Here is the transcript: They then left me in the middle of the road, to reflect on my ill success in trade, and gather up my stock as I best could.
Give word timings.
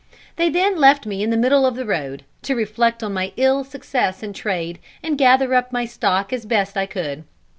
They 0.35 0.49
then 0.49 0.77
left 0.79 1.05
me 1.05 1.21
in 1.21 1.29
the 1.29 1.37
middle 1.37 1.63
of 1.63 1.75
the 1.75 1.85
road, 1.85 2.23
to 2.41 2.55
reflect 2.55 3.03
on 3.03 3.13
my 3.13 3.33
ill 3.37 3.63
success 3.63 4.23
in 4.23 4.33
trade, 4.33 4.79
and 5.03 5.15
gather 5.15 5.53
up 5.53 5.71
my 5.71 5.85
stock 5.85 6.33
as 6.33 6.43
I 6.43 6.47
best 6.49 6.75
could. 6.89 7.23